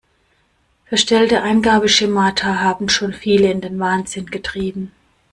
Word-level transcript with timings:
Verstellte 0.85 1.43
Eingabeschemata 1.43 2.55
haben 2.59 2.89
schon 2.89 3.13
viele 3.13 3.51
in 3.51 3.61
den 3.61 3.77
Wahnsinn 3.79 4.25
getrieben. 4.25 4.91